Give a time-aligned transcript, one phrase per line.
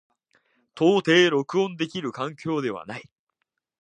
[0.73, 3.03] 到底録音できる環境ではない。